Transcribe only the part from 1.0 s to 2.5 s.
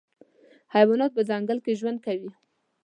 په ځنګل کي ژوند کوي.